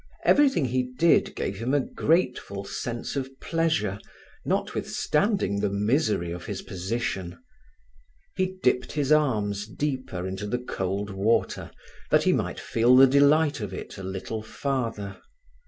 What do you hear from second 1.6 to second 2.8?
a grateful